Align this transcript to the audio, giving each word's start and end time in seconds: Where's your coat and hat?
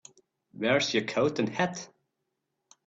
Where's 0.53 0.95
your 0.95 1.03
coat 1.03 1.37
and 1.37 1.47
hat? 1.47 1.87